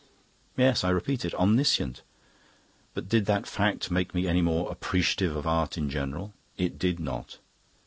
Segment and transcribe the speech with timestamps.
[0.57, 2.01] Yes, I repeat it, omniscient.
[2.95, 6.33] But did that fact make me any more appreciative of art in general?
[6.57, 7.37] It did not.